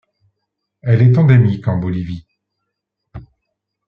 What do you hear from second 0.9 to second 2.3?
est endémique en Bolivie.